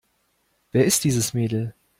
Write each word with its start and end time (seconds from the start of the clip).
Wer 0.71 0.85
ist 0.87 1.03
dieses 1.03 1.35
Mädel? 1.35 1.75